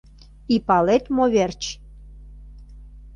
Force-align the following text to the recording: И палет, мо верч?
И 0.53 0.55
палет, 0.67 1.03
мо 1.15 1.25
верч? 1.35 1.63